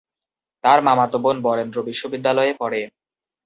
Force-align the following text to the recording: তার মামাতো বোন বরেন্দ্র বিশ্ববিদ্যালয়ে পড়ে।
তার 0.63 0.79
মামাতো 0.83 1.17
বোন 1.23 1.37
বরেন্দ্র 1.45 1.77
বিশ্ববিদ্যালয়ে 1.89 2.53
পড়ে। 2.59 2.81